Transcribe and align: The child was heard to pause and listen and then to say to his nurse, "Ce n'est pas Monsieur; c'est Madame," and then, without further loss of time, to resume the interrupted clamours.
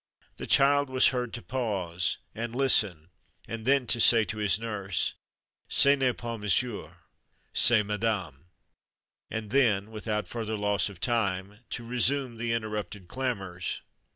The 0.37 0.47
child 0.47 0.89
was 0.89 1.09
heard 1.09 1.31
to 1.35 1.43
pause 1.43 2.17
and 2.33 2.55
listen 2.55 3.11
and 3.47 3.65
then 3.67 3.85
to 3.85 3.99
say 3.99 4.25
to 4.25 4.39
his 4.39 4.57
nurse, 4.59 5.13
"Ce 5.69 5.85
n'est 5.95 6.17
pas 6.17 6.39
Monsieur; 6.39 6.97
c'est 7.53 7.83
Madame," 7.83 8.45
and 9.29 9.51
then, 9.51 9.91
without 9.91 10.27
further 10.27 10.57
loss 10.57 10.89
of 10.89 10.99
time, 10.99 11.59
to 11.69 11.85
resume 11.85 12.37
the 12.37 12.51
interrupted 12.51 13.07
clamours. 13.07 13.83